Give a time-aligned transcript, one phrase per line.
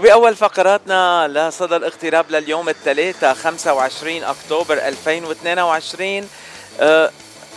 [0.00, 6.28] وبأول فقراتنا لصدى الاغتراب لليوم الثلاثاء 25 أكتوبر 2022
[6.80, 7.10] أه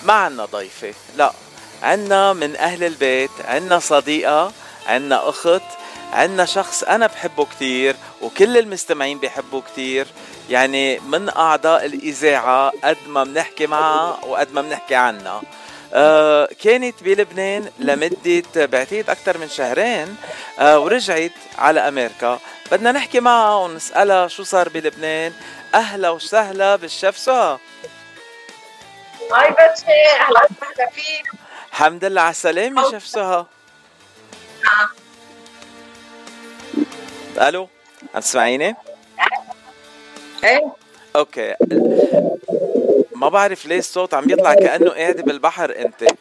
[0.04, 1.32] ما عنا ضيفة لا.
[1.84, 4.52] عنا من أهل البيت عنا صديقة
[4.88, 5.62] عنا أخت
[6.14, 10.08] عنا شخص أنا بحبه كتير وكل المستمعين بيحبوا كتير.
[10.50, 15.42] يعني من أعضاء الإذاعة قد ما بنحكي معها وقد ما بنحكي عنها
[15.94, 20.18] آه كانت بلبنان لمدة بعتقد أكثر من شهرين
[20.60, 22.40] آه ورجعت على أمريكا.
[22.72, 25.34] بدنا نحكي معها ونسألها شو صار بلبنان.
[25.76, 27.58] أهلا وسهلا بالشيف سهى
[29.32, 31.32] هاي بس أهلا وسهلا فيك.
[31.72, 33.46] الحمد لله على السلامة شيف سهى
[34.64, 34.90] نعم.
[37.48, 37.70] ألو
[38.16, 38.76] عم تسمعيني؟
[40.44, 40.76] إيه.
[41.16, 41.56] أوكي.
[43.16, 45.76] ما بعرف ليه الصوت عم يطلع كأنه قاعدة بالبحر.
[45.78, 46.14] انت.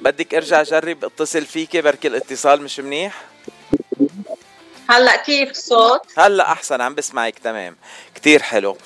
[0.00, 3.22] بدك ارجع اجرب اتصل فيكي بركي الاتصال مش منيح؟
[4.90, 7.76] هلا كيف الصوت؟ هلا أحسن عم بسمعك تمام.
[8.14, 8.76] كتير حلو.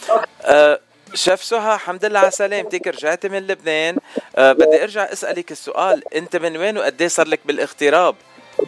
[0.42, 0.80] أه
[1.14, 3.96] شيف سهى الحمد لله على سلامتك رجعتي من لبنان؟
[4.36, 6.14] أه بدي ارجع اسألك السؤال.
[6.14, 8.14] انت من وين وقد صار لك بالاغتراب؟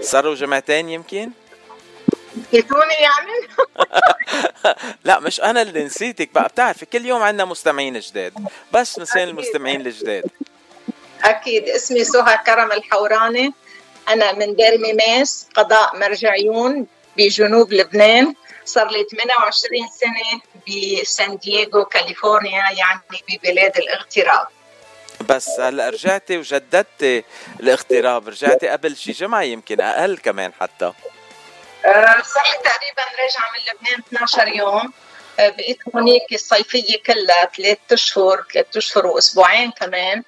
[0.00, 1.30] صاروا جمعتين يمكن؟
[2.38, 3.48] نسيتوني يعني؟
[5.04, 6.48] لا مش أنا اللي نسيتك بقى.
[6.48, 8.32] بتعرفي كل يوم عندنا مستمعين جداد.
[8.72, 9.28] بس أكيد.
[9.28, 10.24] المستمعين الجداد.
[11.24, 11.68] أكيد.
[11.68, 13.52] اسمي سهى كرم الحوراني.
[14.08, 18.34] أنا من دير ميماس قضاء مرجعيون بجنوب لبنان.
[18.64, 24.46] صار لي 28 سنة بسان دييغو كاليفورنيا يعني ببلاد الاغتراب.
[25.28, 27.24] بس هلأ رجعتي وجددتي
[27.60, 28.28] الاغتراب.
[28.28, 30.92] رجعتي قبل شي جمعة يمكن أقل كمان حتى.
[31.84, 34.92] صار لي تقريبا راجعة من لبنان 12 يوم.
[35.38, 40.22] أه، بقيت هونيك الصيفية كلها ثلاث أشهر ثلاث أشهر وأسبوعين كمان.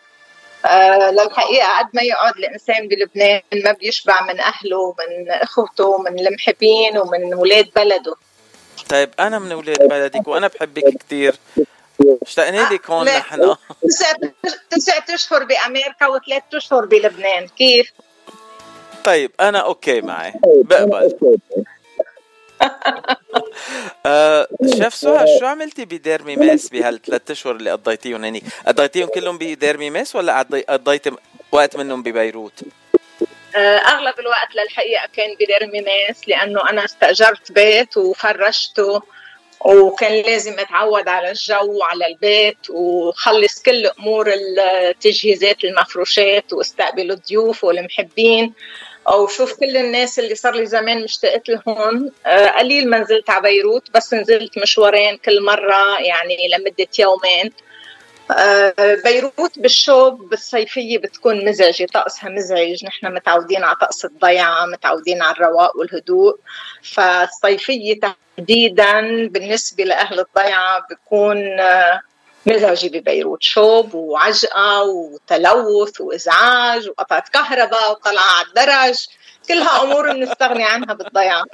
[0.65, 6.99] أه للحقيقة قد ما يقعد الإنسان بلبنان ما بيشبع من أهله ومن إخوته ومن المحبين
[6.99, 8.15] ومن ولاد بلده.
[8.89, 11.37] طيب أنا من أولاد بلدك وأنا بحبك كتير.
[12.23, 13.07] اشتقنا لك هون.
[13.07, 13.57] نحن.
[13.83, 14.17] تسعة
[14.71, 17.49] تسعة أشهر بأمريكا وثلاث أشهر بلبنان.
[17.49, 17.93] كيف؟
[19.07, 21.17] طيب أنا أوكي معي بقبل
[24.07, 29.79] آه شيف سهى شو عملتي بدير ميماس بهالثلاث أشهر اللي قضيتيهم هنيك؟ قضيتيهم كلهم بدير
[29.79, 31.11] ميماس ولا قضي- قضيتي
[31.53, 32.63] وقت منهم ببيروت؟
[33.57, 39.03] آه، أغلب الوقت للحقيقة كان بدير ميماس لأنه أنا استأجرت بيت وفرشته
[39.65, 48.53] وكان لازم أتعود على الجو وعلى البيت وخلص كل أمور التجهيزات المفروشات واستقبل الضيوف والمحبين.
[49.15, 52.11] وشوف كل الناس اللي صار لي زمان مشتقت لهم.
[52.27, 57.53] آه، قليل ما نزلت على بيروت بس نزلت مشوارين كل مرة يعني لمدة يومين.
[59.05, 65.77] بيروت بالشوب بالصيفية بتكون مزعجة طقسها مزعج نحن متعودين على طقس الضيعة متعودين على الرواق
[65.77, 66.37] والهدوء
[66.83, 72.01] فالصيفية تحديدا بالنسبة لأهل الضيعة بيكون آه،
[72.47, 79.07] مزعجة ببيروت شوب وعجقة وتلوث وإزعاج وقطعة كهرباء وطلعة على الدرج
[79.49, 81.45] كلها أمور بنستغني عنها بالضيعة.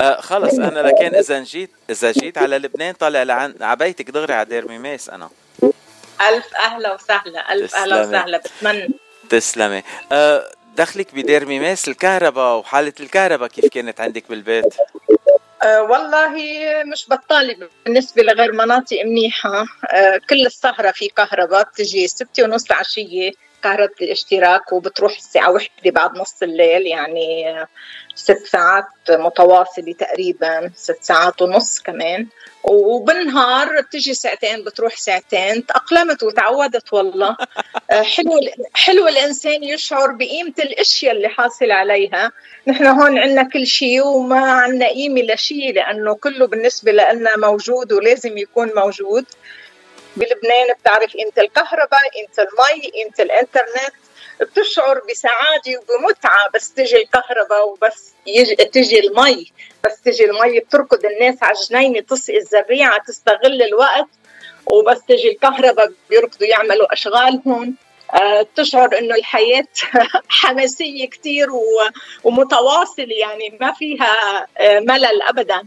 [0.00, 4.34] آه خلص أنا لكن إذا جيت إذا جيت على لبنان طالع لعن على بيتك دغري
[4.34, 5.30] على دير ميماس أنا.
[6.28, 8.00] ألف أهلا وسهلا أهلا تسلمي.
[8.00, 8.88] وسهلا بتمنى
[9.30, 14.74] تسلمي آه دخلك بدير ميماس الكهرباء وحالة الكهرباء كيف كانت عندك بالبيت؟
[15.62, 16.28] أه والله
[16.92, 23.32] مش بطالة بالنسبة لغير مناطق منيحة أه كل السهرة في كهرباء بتجي ستة ونص العشية
[23.62, 27.54] كهرباء الاشتراك وبتروح الساعة وحدة بعد نص الليل يعني
[28.14, 32.26] ست ساعات متواصلة تقريبا ست ساعات ونص كمان.
[32.64, 35.66] وبالنهار بتجي ساعتين بتروح ساعتين.
[35.66, 37.36] تأقلمت وتعودت والله.
[38.14, 38.30] حلو
[38.74, 42.32] حلو الإنسان يشعر بقيمة الأشياء اللي حاصل عليها.
[42.66, 48.38] نحن هون عندنا كل شيء وما عندنا قيمة لشيء لأنه كله بالنسبة لنا موجود ولازم
[48.38, 49.24] يكون موجود.
[50.16, 53.94] بلبنان بتعرف قيمة الكهرباء قيمة المي قيمة الإنترنت
[54.40, 59.52] بتشعر بسعادة وبمتعة بس تجي الكهرباء وبس يجي تجي المي.
[59.84, 64.08] بس تجي المي بتركض الناس على الجنينة تسقي الزريعة تستغل الوقت
[64.66, 67.76] وبس تجي الكهرباء بيركضوا يعملوا أشغالهم
[68.14, 69.64] آه، تشعر إنه الحياة
[70.28, 71.48] حماسية كثير
[72.24, 75.62] ومتواصلة يعني ما فيها آه، ملل ابدا.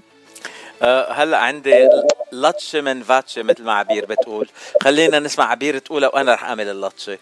[1.09, 1.89] هلا عندي
[2.31, 4.49] لطشة من فاتشة مثل ما عبير بتقول.
[4.83, 7.17] خلينا نسمع عبير تقولها وأنا رح أعمل اللطشة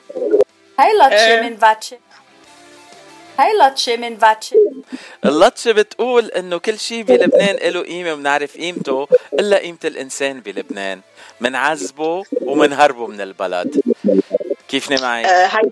[0.79, 1.41] هاي لاتشي إيه.
[1.41, 1.95] من فاتشي.
[3.39, 4.55] هاي لاتشي من فاتشي.
[5.25, 11.01] اللطشة بتقول إنه كل شيء بلبنان له قيمة وبنعرف قيمته إلا قيمة الإنسان بلبنان.
[11.39, 13.81] منعذبه ومنهربه من البلد.
[14.67, 15.69] كيفني معي؟ آه، هاي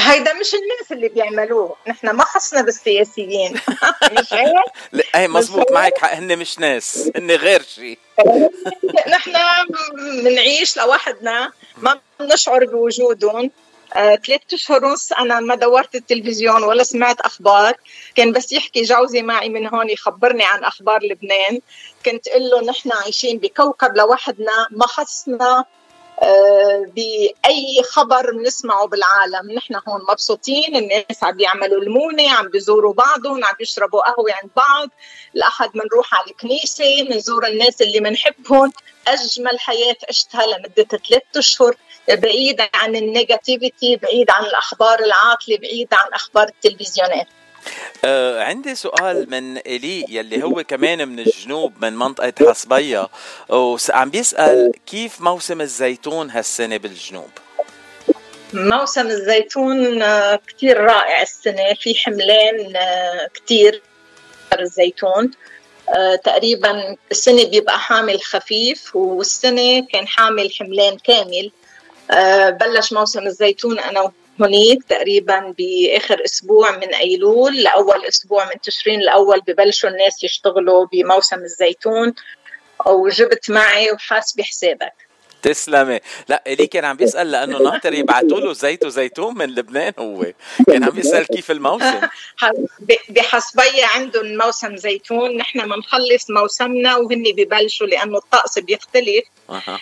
[0.00, 1.76] هيدا مش الناس اللي بيعملوه.
[1.88, 3.60] نحن ما خصنا بالسياسيين.
[4.18, 7.98] مش هيك؟ اي مزبوط معك حق هن مش ناس هن غير شيء
[9.14, 9.32] نحن
[10.24, 13.50] بنعيش لوحدنا ما بنشعر بوجودهم.
[13.94, 17.74] آه، ثلاث أشهر ونص أنا ما دورت التلفزيون ولا سمعت أخبار.
[18.14, 21.60] كان بس يحكي جوزي معي من هون يخبرني عن أخبار لبنان.
[22.06, 25.64] كنت أقول له نحن عايشين بكوكب لوحدنا ما خصنا
[26.94, 29.52] بأي خبر بنسمعه بالعالم.
[29.52, 34.88] نحن هون مبسوطين الناس عم بيعملوا المونة عم بيزوروا بعضهم عم بيشربوا قهوة عند بعض.
[35.36, 38.72] الأحد بنروح على الكنيسة بنزور الناس اللي بنحبهم
[39.08, 41.76] أجمل حياة عشتها لمدة ثلاث أشهر.
[42.08, 47.26] بعيد عن النيجاتيفيتي بعيد عن الأخبار العاطلة بعيد عن أخبار التلفزيونات.
[48.04, 53.08] آه عندي سؤال من إلي يلي هو كمان من الجنوب من منطقة حصبية
[53.48, 57.30] وعم بيسأل كيف موسم الزيتون هالسنة بالجنوب؟
[58.54, 63.82] موسم الزيتون آه، كتير رائع السنة في حملان آه، كتير
[64.60, 65.30] الزيتون.
[65.96, 71.50] آه، تقريبا السنة بيبقى حامل خفيف والسنة كان حامل حملان كامل.
[72.60, 74.12] بلش موسم الزيتون أنا
[74.42, 81.38] هونيك تقريبا بآخر أسبوع من أيلول لأول أسبوع من تشرين الأول ببلشوا الناس يشتغلوا بموسم
[81.38, 82.14] الزيتون
[82.86, 85.09] وجبت معي وحاسبي حسابك
[85.42, 86.00] تسلمي.
[86.28, 90.26] لا إلي كان عم بيسأل لأنه ناطر يبعثوا له زيت وزيتون من لبنان هو
[90.66, 92.00] كان عم بيسأل كيف الموسم.
[93.08, 99.24] بحسبية عندهم موسم زيتون نحن بنخلص موسمنا وهن ببلشوا لأنه الطقس بيختلف.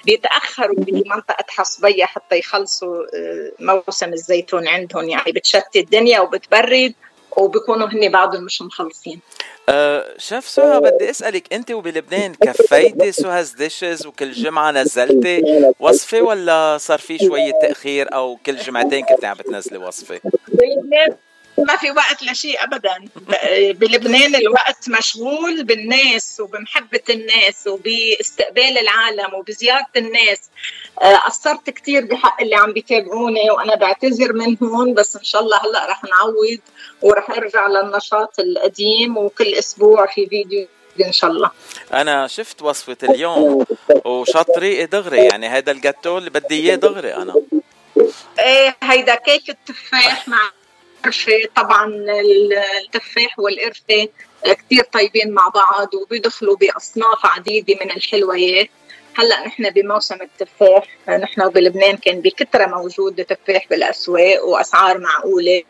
[0.04, 5.08] بيتأخروا بمنطقة حسبية حتى يخلصوا آه، موسم الزيتون عندهم.
[5.08, 6.94] يعني بتشتي الدنيا وبتبرد.
[7.38, 9.20] وبيكونوا هن بعضهم مش مخلصين
[9.68, 15.42] أه شيف سهى بدي أسألك أنت وبلبنان كفيتي سهاز ديشز وكل جمعة نزلتي
[15.80, 21.16] وصفة ولا صار في شوية تأخير أو كل جمعتين كنت عم بتنزلي وصفة؟ بلبنان
[21.66, 23.04] ما في وقت لشيء ابدا.
[23.72, 30.40] بلبنان الوقت مشغول بالناس وبمحبة الناس وباستقبال العالم وبزيارة الناس.
[31.02, 35.86] آه، قصرت كثير بحق اللي عم بيتابعوني وأنا بعتذر منهم بس إن شاء الله هلأ
[35.86, 36.58] رح نعوض
[37.02, 40.66] ورح ارجع للنشاط القديم وكل أسبوع في فيديو
[41.04, 41.50] إن شاء الله.
[41.92, 43.64] أنا شفت وصفة اليوم
[44.04, 47.34] وشط طريقي دغري يعني هذا الجاتو اللي بدي إياه دغري أنا.
[48.38, 50.50] إيه هيدا كيك التفاح مع
[50.98, 51.94] القرفة طبعا
[52.84, 54.08] التفاح والقرفة
[54.44, 58.68] كثير طيبين مع بعض وبيدخلوا بأصناف عديدة من الحلويات.
[59.14, 65.62] هلأ نحن بموسم التفاح نحن بلبنان كان بكثره موجود تفاح بالأسواق وأسعار معقولة.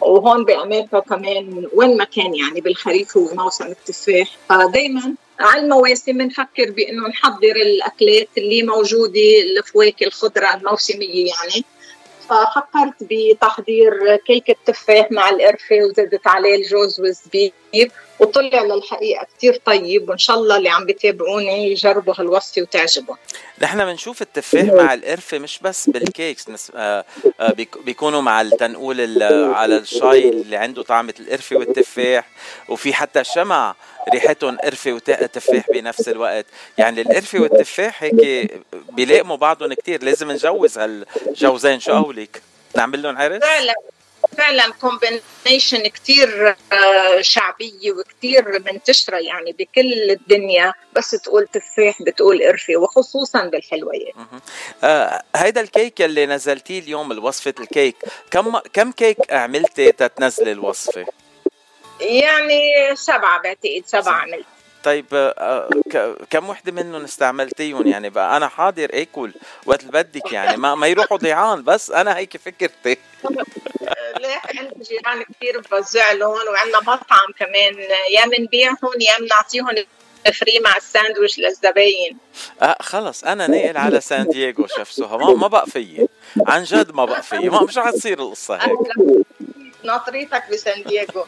[0.00, 4.36] وهون بأمريكا كمان وين ما كان يعني بالخريف هو موسم التفاح.
[4.48, 11.64] فدائما على المواسم بنفكر بإنه نحضر الأكلات اللي موجودة الفواكه الخضره الموسمية يعني.
[12.28, 17.52] ففكرت بتحضير كيك التفاح مع القرفه وزدت عليه الجوز والزبيب
[18.18, 23.16] وطلع للحقيقة كثير طيب وإن شاء الله اللي عم بيتابعوني يجربوا هالوصفة وتعجبهم.
[23.62, 27.04] نحن بنشوف التفاح مع القرفة مش بس بالكيكس آه،
[27.40, 27.54] آه،
[27.84, 29.22] بيكونوا مع التنقول
[29.54, 32.28] على الشاي اللي عنده طعمة القرفة والتفاح
[32.68, 33.74] وفي حتى شمع
[34.14, 36.46] ريحتهم قرفه وتفاح بنفس الوقت.
[36.78, 40.04] يعني القرفة والتفاح هيك بيلائموا بعضهم كتير.
[40.04, 41.80] لازم نجوز هالجوزين.
[41.80, 42.42] شو قولك؟
[42.76, 43.74] نعمل لهم عرس؟ فعلا
[44.36, 50.72] فعلا combination كتير آه، شعبية وكتير منتشرة يعني بكل الدنيا.
[50.96, 54.14] بس تقول تفاح بتقول قرفة وخصوصا بالحلويات.
[54.84, 57.96] آه هيدا الكيك اللي نزلتيه اليوم الوصفة الكيك
[58.30, 61.06] كم كم كيك عملتي تتنزلي الوصفة؟
[62.00, 62.60] يعني
[62.94, 64.46] سبعة بعتقد سبعة عملت.
[64.84, 65.70] طيب آه،
[66.30, 69.32] كم وحدة منهم استعملتيهم؟ يعني بقى أنا حاضر اكل
[69.66, 72.96] وقت بدك يعني ما ما يروحوا ضيعان بس أنا هيك فكرتي.
[74.20, 77.74] ليه؟ عندي جيران كثير بوزع لهم وعندنا مطعم كمان
[78.12, 79.84] يا بنبيعهم يا بنعطيهم
[80.34, 82.18] free مع الساندويش للزباين.
[82.62, 86.08] آه خلص أنا ناقل على سان دييغو شيف سوها ما, ما بقى فيي
[86.46, 88.78] عن جد ما بقى فيي ما مش رح تصير القصة هيك.
[89.88, 91.26] ناطريتك بسان دييغو.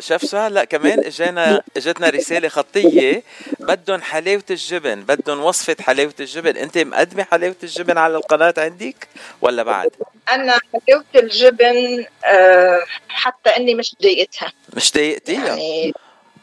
[0.00, 3.22] شاف شو هلا كمان اجانا إجتنا رسالة خطية.
[3.60, 6.56] بدهم حلاوة الجبن بدهم وصفة حلاوة الجبن.
[6.56, 9.08] أنت مقدمة حلاوة الجبن على القناة عندك
[9.40, 9.90] ولا بعد؟
[10.30, 14.52] أنا حلاوة الجبن آه حتى إني مش ضايقتها.
[14.76, 15.92] مش ضايقتيها؟ يعني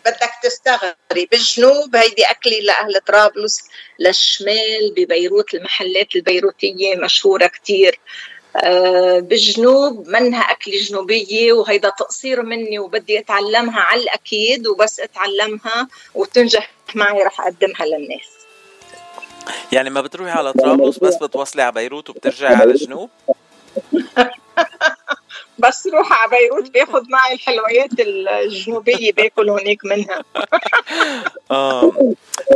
[0.05, 1.25] بدك تستغربي.
[1.31, 3.63] بالجنوب هيدي أكلي لأهل طرابلس
[3.99, 7.99] للشمال ببيروت المحلات البيروتية مشهورة كتير.
[7.99, 8.32] آه،
[9.19, 17.23] بالجنوب منها أكلة جنوبية وهيدا تقصير مني وبدي أتعلمها على الأكيد وبس أتعلمها وتنجح معي
[17.23, 18.29] رح أقدمها للناس.
[19.71, 23.09] يعني ما بتروحي على طرابلس بس بتوصلي على بيروت وبترجعي على الجنوب؟
[25.59, 30.23] بس روح على بيروت بياخذ معي الحلويات الجنوبية باكل هونيك منها.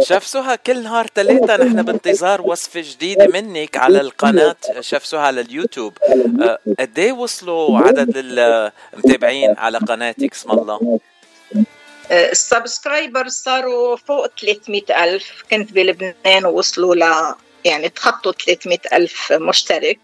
[0.02, 5.42] شيف سهى كل نهار ثلاثة نحن بانتظار وصفة جديدة منك على القناة شيف سهى على
[5.42, 5.98] اليوتيوب.
[6.42, 11.00] آه، قد إيه وصلوا عدد المتابعين على قناتك؟ اسم الله؟
[12.12, 15.44] آه، ال subscribers صاروا فوق 300 ألف.
[15.52, 17.36] كنت بلبنان ووصلوا ل
[17.66, 20.00] يعني تخطوا 300 ألف مشترك.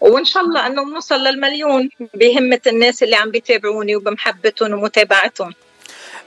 [0.00, 5.54] وإن شاء الله أنه بنوصل للمليون بهمة الناس اللي عم بيتابعوني وبمحبتهم ومتابعتهم.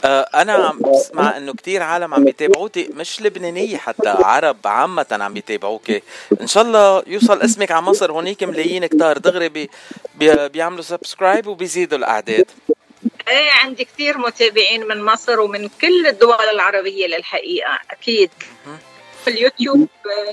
[0.06, 6.02] أنا عم بسمع إنه كثير عالم عم بيتابعوكي مش لبنانية حتى عرب عامة عم بيتابعوكي
[6.42, 9.70] إن شاء الله يوصل اسمك على مصر هونيك ملايين كتار دغري بي
[10.16, 12.52] بي بيعملوا subscribe وبيزيدوا الأعداد.
[13.28, 18.30] إيه عندي كثير متابعين من مصر ومن كل الدول العربية للحقيقة أكيد.
[19.24, 19.88] في اليوتيوب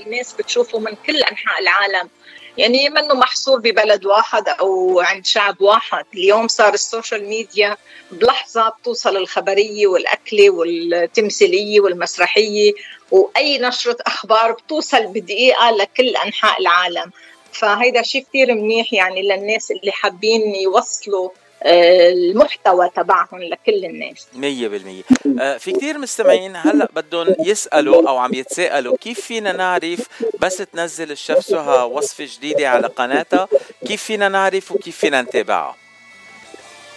[0.05, 2.09] الناس بتشوفوا من كل أنحاء العالم.
[2.57, 6.05] يعني منه محصور ببلد واحد أو عند شعب واحد.
[6.13, 7.77] اليوم صار ال social media
[8.11, 12.71] بلحظة بتوصل الخبرية والأكلة والتمثيلية والمسرحية
[13.11, 17.11] وأي نشرة أخبار بتوصل بدقيقة لكل أنحاء العالم.
[17.51, 21.29] فهيدا شيء كثير منيح يعني للناس اللي حابين يوصلوا
[21.65, 24.27] المحتوى تبعهم لكل الناس.
[24.33, 25.03] 100%
[25.41, 29.99] آه، في كثير مستمعين هلأ بدهم يسألوا أو عم يتساءلوا كيف فينا نعرف
[30.39, 33.47] بس تنزل الشيف سهى وصفة جديدة على قناتها؟
[33.87, 35.75] كيف فينا نعرف وكيف فينا نتابعها؟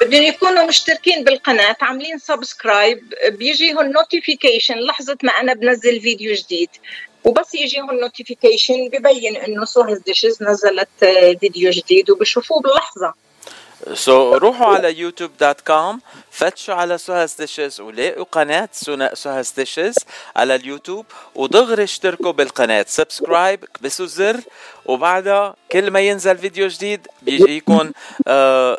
[0.00, 6.68] بدهم يكونوا مشتركين بالقناة عاملين subscribe بيجيهم notification لحظة ما أنا بنزل فيديو جديد.
[7.24, 10.88] وبس يجيهم notification ببين إنه Suha's Dishes نزلت
[11.40, 12.62] فيديو جديد وبشوفوه
[12.94, 13.10] سو
[13.94, 14.88] so, روحوا على
[15.66, 16.00] .com
[16.38, 18.68] فتشوا على Suha's Dishes ولاقوا قناة
[19.14, 19.94] Suha's Dishes
[20.36, 22.84] على اليوتيوب ودغري اشتركوا بالقناة.
[22.88, 24.40] subscribe كبسوا الزر
[24.86, 27.90] وبعدها كل ما ينزل فيديو جديد بيجيكم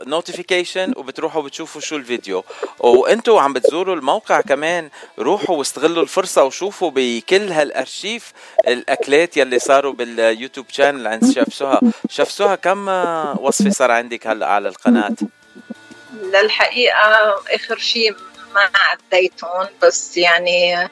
[0.07, 2.43] notification آه، وبتروحوا بتشوفوا شو الفيديو.
[2.79, 4.89] وانتوا عم بتزوروا الموقع كمان
[5.19, 8.33] روحوا واستغلوا الفرصة وشوفوا بكل هالأرشيف
[8.67, 11.81] الأكلات يلي صاروا بال YouTube channel عند chef سهى.
[12.09, 12.87] chef سهى كم
[13.39, 15.15] وصفة صار عندك هلأ على القناة؟
[16.21, 18.15] للحقيقة آخر شيء
[18.55, 20.89] ما عديتهم بس يعني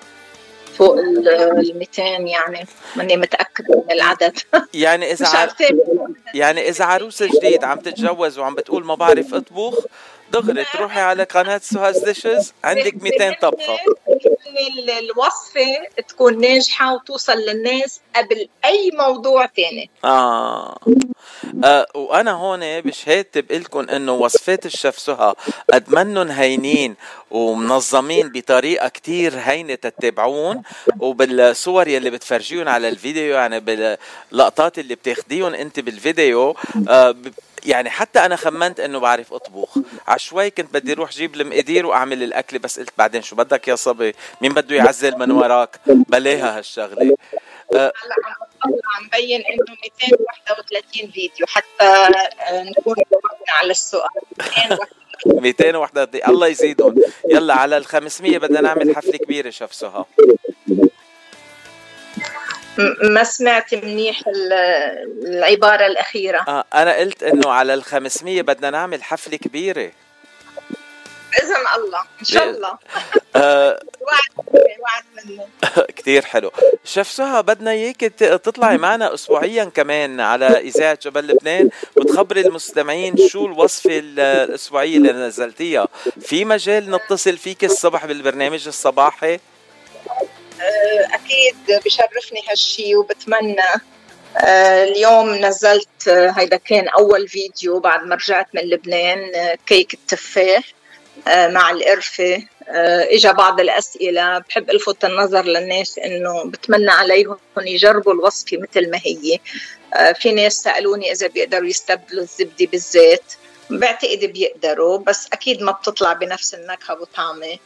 [0.78, 2.66] فوق ال 200 يعني
[2.96, 4.40] ماني متأكدة من العدد.
[4.74, 5.50] يعني إذا عر...
[6.34, 9.86] يعني إذا عروسة جديد عم تتجوز وعم بتقول ما بعرف أطبخ
[10.34, 13.78] دغري تروحي على قناة Suha's Dishes عندك 200 طبخة.
[15.00, 19.90] الوصفة تكون ناجحة وتوصل للناس قبل أي موضوع تاني.
[20.06, 20.78] آه,
[21.64, 25.34] آه وأنا هون بشهادتي بقول لكم إنه وصفات الشيف سهى
[25.74, 26.96] قد منن هينين
[27.32, 30.62] ومنظمين بطريقة كتير هينة تتابعون
[31.00, 36.56] وبالصور يلي بتفرجيهم على الفيديو يعني باللقطات اللي بتاخديهم أنت بالفيديو
[36.90, 37.16] آه
[37.66, 39.78] يعني حتى أنا خمنت إنه بعرف أطبخ.
[40.08, 44.16] عشوائي كنت بدي أروح جيب المقادير وأعمل الأكل بس قلت بعدين شو بدك يا صبي؟
[44.42, 47.16] مين بده يعزل من وراك؟ بلاها هالشغلة.
[47.76, 47.92] هلا
[48.98, 51.46] عم بين إنه 231 فيديو.
[51.48, 54.10] حتى آه، نكون جاوبنا على السؤال.
[55.26, 56.96] 231 الله يزيدهم.
[57.30, 60.04] يلا على ال 500 بدنا نعمل حفلة كبيرة شيف سهى.
[63.04, 64.22] ما سمعت منيح
[65.26, 66.46] العبارة الأخيرة.
[66.48, 69.92] آه أنا قلت إنه على ال 500 بدنا نعمل حفلة كبيرة.
[71.32, 72.78] بإذن الله إن شاء الله.
[73.36, 73.80] آه
[75.98, 76.52] كثير حلو.
[76.86, 78.00] شيف سهى بدنا إياك
[78.44, 85.88] تطلعي معنا اسبوعيا كمان على إذاعة جبل لبنان وتخبري المستمعين شو الوصفه الأسبوعية اللي نزلتيها.
[86.22, 89.40] في مجال نتصل فيك الصبح بالبرنامج الصباحي؟
[91.14, 93.62] أكيد بشرفني هالشي وبتمنى
[94.38, 99.32] آه، اليوم نزلت آه، هيدا كان أول فيديو بعد ما رجعت من لبنان
[99.66, 100.64] كيك التفاح
[101.28, 102.44] مع القرفة.
[102.70, 109.40] اجى بعض الأسئلة بحب ألفت النظر للناس إنه بتمنى عليهم يجربوا الوصفة مثل ما هي.
[110.14, 113.24] في ناس سألوني إذا بيقدروا يستبدلوا الزبدة بالزيت.
[113.70, 117.60] بعتقد بيقدروا بس أكيد ما بتطلع بنفس النكهة وطعمه آه،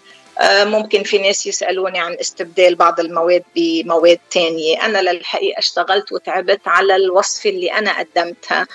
[0.50, 4.86] ممكن في ناس يسألوني عن استبدال بعض المواد بمواد تانية.
[4.86, 8.68] أنا للحقيقة اشتغلت وتعبت على الوصفة اللي أنا قدمتها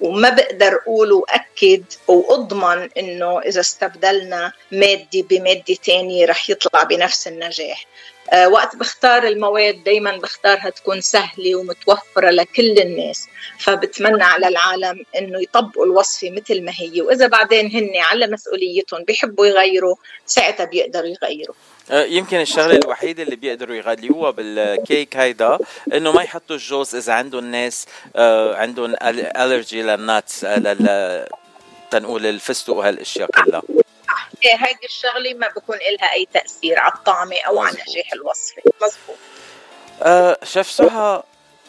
[0.00, 7.86] وما بقدر أقول وأكد وأضمن إنه إذا استبدلنا مادة بمادة ثانية رح يطلع بنفس النجاح.
[7.86, 8.13] آه،
[8.50, 13.28] وقت بختار المواد دايما بختارها تكون سهلة ومتوفرة لكل الناس
[13.58, 17.00] فبتمنى على العالم إنه يطبقوا الوصفة مثل ما هي.
[17.00, 21.54] وإذا بعدين هن على مسؤوليتهم بيحبوا يغيروا ساعتها بيقدروا يغيروا.
[21.90, 25.58] آه، يمكن الشغلة الوحيدة اللي بيقدروا يغليوها بالكيك هيدا
[25.94, 28.96] إنه ما يحطوا الجوز إذا عندهم ناس آه، عندهم
[29.36, 31.26] الرجي للناتس لل
[31.90, 33.62] تنقول الفستق وهالأشياء كلها.
[34.46, 38.62] هيدي الشغلة ما بكون لها أي تأثير على الطعمه أو على نجاح الوصفة.
[38.82, 39.16] مزبوط
[40.02, 41.22] آه شيف سهى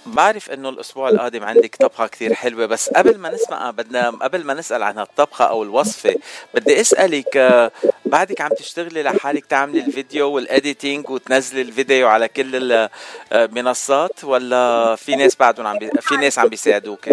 [0.05, 4.53] بعرف إنه الأسبوع القادم عندك طبخة كثير حلوة بس قبل ما نسمع بدنا قبل ما
[4.53, 6.15] نسأل عن هالطبخه أو الوصفة
[6.53, 7.72] بدي أسألك آه،
[8.05, 12.89] بعدك عم تشتغلي لحالك تعملي الفيديو وال editing وتنزلي الفيديو على كل
[13.32, 15.89] المنصات ولا في ناس بعدهم عم بي...
[16.01, 17.08] في ناس عم بيساعدوك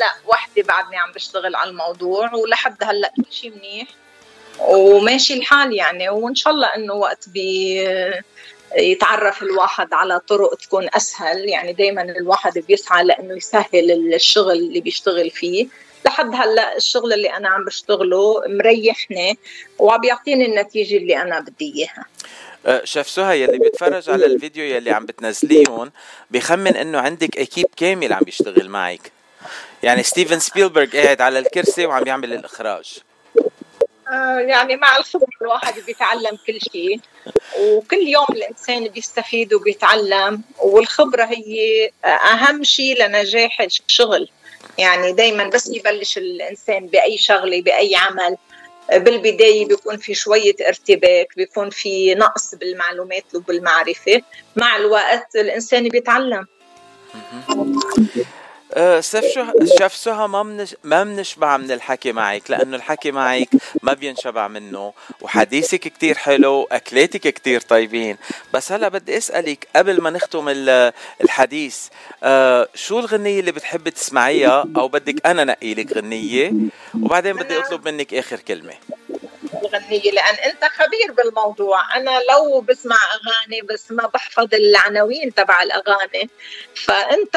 [0.00, 3.88] لا وحدي بعدني عم بشتغل على الموضوع ولحد هلأ كل شيء منيح.
[4.60, 6.08] وماشي الحال يعني.
[6.08, 7.76] وإن شاء الله إنه وقت بي
[8.76, 11.48] يتعرف الواحد على طرق تكون أسهل.
[11.48, 15.66] يعني دائما الواحد بيسعى لإنه يسهل الشغل اللي بيشتغل فيه.
[16.06, 19.38] لحد هلأ الشغل اللي أنا عم بشتغله مريحني
[19.78, 22.06] وعم بيعطيني النتيجة اللي أنا بدي إياها.
[22.66, 25.92] أه، شيف سهى يلي بيتفرج على الفيديو يلي عم بتنزليهم
[26.30, 29.12] بخمن إنه عندك équipe كامل عم بيشتغل معك.
[29.82, 32.98] يعني ستيفن سبيلبرغ قاعد على الكرسي وعم يعمل الإخراج.
[34.40, 37.00] يعني مع الخبرة الواحد بيتعلم كل شيء
[37.60, 44.28] وكل يوم الإنسان بيستفيد وبيتعلم والخبرة هي أهم شيء لنجاح الشغل.
[44.78, 48.36] يعني دايما بس يبلش الإنسان بأي شغلة بأي عمل.
[48.92, 54.22] بالبداية بيكون في شوية ارتباك بيكون في نقص بالمعلومات وبالمعرفة.
[54.56, 56.46] مع الوقت الإنسان بيتعلم.
[58.76, 59.44] أه، سيف شو
[59.78, 63.48] شيف سهى ما منش ما بنشبع من الحكي معك لأنه الحكي معك
[63.82, 68.16] ما بينشبع منه وحديثك كتير حلو أكلاتك كتير طيبين.
[68.54, 70.48] بس هلا بدي أسألك قبل ما نختم
[71.20, 71.88] الحديث
[72.22, 76.52] أه شو الغنية اللي بتحبي تسمعيها؟ أو بدك أنا نقي لك غنية
[77.02, 78.74] وبعدين بدي أطلب منك آخر كلمة.
[79.54, 81.96] الغنية لأن أنت خبير بالموضوع.
[81.96, 86.30] أنا لو بسمع أغاني بس ما بحفظ العناوين تبع الأغاني
[86.74, 87.36] فأنت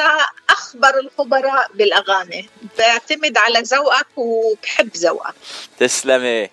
[0.50, 2.50] أخبر الخبراء بالأغاني.
[2.78, 5.36] بعتمد على ذوقك وبحب ذوقك.
[5.80, 6.50] تسلمي.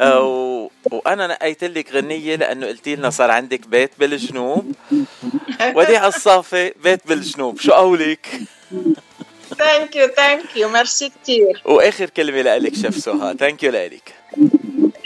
[0.00, 0.68] و...
[0.92, 4.72] وأنا نقيت لك غنية لأنه قلت لنا صار عندك بيت بالجنوب.
[5.74, 7.60] وديع الصافي بيت بالجنوب.
[7.60, 8.26] شو قولك
[9.58, 14.14] thank you thank you merci كثير وآخر كلمة لك chef سهى thank you لك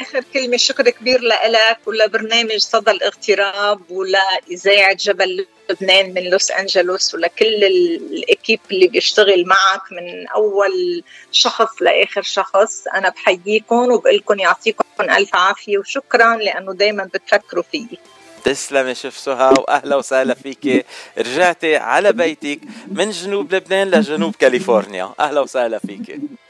[0.05, 7.65] آخر كلمة شكر كبير لك ولبرنامج صدى الاغتراب ولإذاعة جبل لبنان من لوس أنجلوس ولكل
[7.65, 12.87] ال équipe اللي بيشتغل معك من أول شخص لآخر شخص.
[12.95, 17.99] أنا بحييكم وبقول لكم يعطيكم ألف عافية وشكرا لأنه دائما بتفكروا فيي.
[18.45, 20.87] تسلمي شيف سهى واهلا وسهلا فيك
[21.19, 25.15] رجعتي على بيتك من جنوب لبنان لجنوب كاليفورنيا.
[25.21, 26.21] أهلا وسهلا فيك